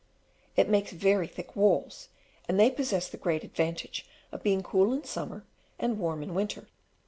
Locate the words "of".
4.31-4.41